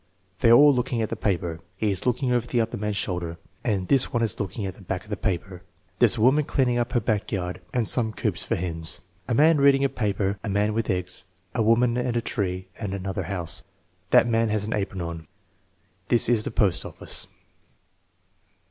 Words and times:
"They 0.39 0.49
are 0.49 0.53
all 0.57 0.73
looking 0.73 1.03
at 1.03 1.09
the 1.09 1.15
paper. 1.15 1.59
He 1.77 1.91
is 1.91 2.07
looking 2.07 2.31
over 2.31 2.47
the 2.47 2.59
other 2.59 2.75
man's 2.75 2.95
shoulder 2.97 3.37
and 3.63 3.87
this 3.87 4.11
one 4.11 4.23
is 4.23 4.39
looking 4.39 4.65
at 4.65 4.73
the 4.73 4.81
back 4.81 5.03
of 5.03 5.11
the 5.11 5.15
paper. 5.15 5.61
There's 5.99 6.17
a 6.17 6.21
woman 6.21 6.45
cleaning 6.45 6.79
up 6.79 6.93
her 6.93 6.99
back 6.99 7.31
yard 7.31 7.61
and 7.71 7.87
some 7.87 8.11
coops 8.11 8.43
for 8.43 8.55
hens." 8.55 9.01
"A 9.27 9.35
man 9.35 9.59
reading 9.61 9.83
a 9.85 9.89
paper, 9.89 10.39
a 10.43 10.49
man 10.49 10.73
with 10.73 10.89
eggs, 10.89 11.23
a 11.53 11.61
woman 11.61 11.97
and 11.99 12.17
a 12.17 12.19
tree 12.21 12.67
and 12.79 12.95
another 12.95 13.25
house. 13.25 13.61
That 14.09 14.25
man 14.27 14.49
has 14.49 14.63
an 14.65 14.73
apron 14.73 15.01
on. 15.01 15.27
This 16.07 16.27
is 16.29 16.45
the 16.45 16.49
post 16.49 16.83
office." 16.83 17.27